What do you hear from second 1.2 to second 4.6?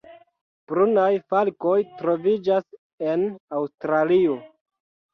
falkoj troviĝas en Aŭstralio.